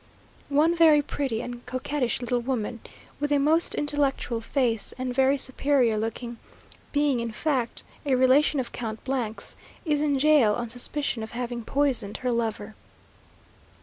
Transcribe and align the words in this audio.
One 0.49 0.75
very 0.75 1.03
pretty 1.03 1.41
and 1.43 1.63
coquettish 1.67 2.21
little 2.21 2.39
woman, 2.39 2.79
with 3.19 3.31
a 3.31 3.37
most 3.37 3.75
intellectual 3.75 4.41
face, 4.41 4.95
and 4.97 5.13
very 5.13 5.37
superior 5.37 5.95
looking, 5.95 6.37
being 6.91 7.19
in 7.19 7.31
fact 7.31 7.83
a 8.03 8.15
relation 8.15 8.59
of 8.59 8.71
Count 8.71 9.01
's, 9.07 9.55
is 9.85 10.01
in 10.01 10.17
jail 10.17 10.55
on 10.55 10.69
suspicion 10.69 11.21
of 11.21 11.33
having 11.33 11.63
poisoned 11.63 12.17
her 12.25 12.31
lover. 12.31 12.73